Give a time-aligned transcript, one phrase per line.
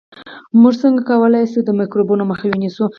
[0.61, 2.85] موږ څنګه کولای شو د میکروبونو مخه ونیسو